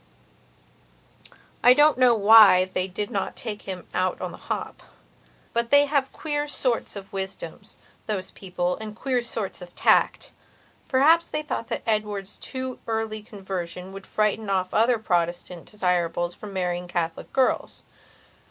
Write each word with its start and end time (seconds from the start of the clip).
I 1.63 1.75
don't 1.75 1.99
know 1.99 2.15
why 2.15 2.65
they 2.65 2.87
did 2.87 3.11
not 3.11 3.35
take 3.35 3.67
him 3.69 3.85
on 3.93 4.31
the 4.31 4.35
hop; 4.39 4.81
but 5.53 5.69
they 5.69 5.85
have 5.85 6.11
queer 6.11 6.47
sorts 6.47 6.95
of 6.95 7.13
wisdoms, 7.13 7.77
those 8.07 8.31
people, 8.31 8.77
and 8.77 8.95
queer 8.95 9.21
sorts 9.21 9.61
of 9.61 9.75
tact. 9.75 10.31
Perhaps 10.87 11.27
they 11.27 11.43
thought 11.43 11.67
that 11.67 11.83
Edward's 11.85 12.39
too 12.39 12.79
early 12.87 13.21
conversion 13.21 13.93
would 13.93 14.07
frighten 14.07 14.49
off 14.49 14.73
other 14.73 14.97
Protestant 14.97 15.65
desirables 15.69 16.33
from 16.33 16.51
marrying 16.51 16.87
Catholic 16.87 17.31
girls. 17.31 17.83